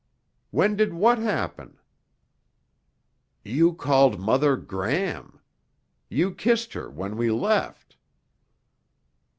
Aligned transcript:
"When 0.49 0.75
did 0.75 0.95
what 0.95 1.19
happen?" 1.19 1.77
"You 3.45 3.75
called 3.75 4.19
Mother 4.19 4.57
'Gram.' 4.57 5.39
You 6.09 6.33
kissed 6.33 6.73
her 6.73 6.89
when 6.89 7.17
we 7.17 7.29
left." 7.29 7.97